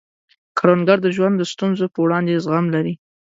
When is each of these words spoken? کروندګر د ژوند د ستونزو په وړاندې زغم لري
کروندګر 0.57 0.97
د 1.03 1.07
ژوند 1.15 1.35
د 1.37 1.41
ستونزو 1.53 1.85
په 1.93 1.99
وړاندې 2.05 2.41
زغم 2.43 2.65
لري 2.75 2.93